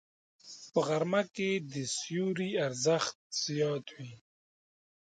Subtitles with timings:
[0.71, 4.13] په غرمه کې د سیوري ارزښت زیات وي